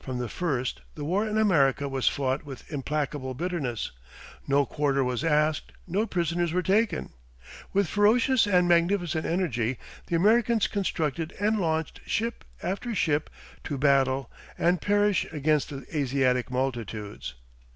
From 0.00 0.18
the 0.18 0.28
first 0.28 0.80
the 0.96 1.04
war 1.04 1.24
in 1.24 1.38
America 1.38 1.88
was 1.88 2.08
fought 2.08 2.42
with 2.44 2.68
implacable 2.72 3.34
bitterness; 3.34 3.92
no 4.48 4.66
quarter 4.66 5.04
was 5.04 5.22
asked, 5.22 5.70
no 5.86 6.06
prisoners 6.06 6.52
were 6.52 6.60
taken. 6.60 7.10
With 7.72 7.86
ferocious 7.86 8.48
and 8.48 8.66
magnificent 8.66 9.26
energy 9.26 9.78
the 10.08 10.16
Americans 10.16 10.66
constructed 10.66 11.32
and 11.38 11.60
launched 11.60 12.00
ship 12.04 12.42
after 12.64 12.96
ship 12.96 13.30
to 13.62 13.78
battle 13.78 14.28
and 14.58 14.80
perish 14.82 15.24
against 15.30 15.68
the 15.68 15.86
Asiatic 15.96 16.50
multitudes. 16.50 17.34